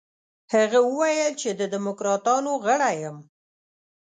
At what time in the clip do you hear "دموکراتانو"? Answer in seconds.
1.75-2.51